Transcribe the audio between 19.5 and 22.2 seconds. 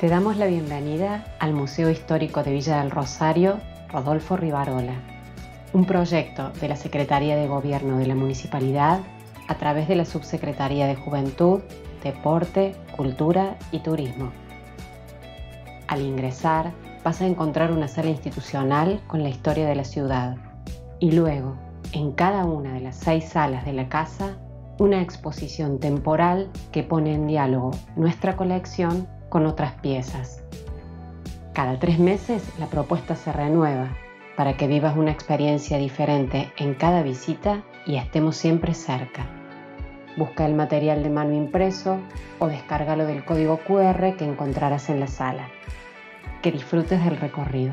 de la ciudad y luego, en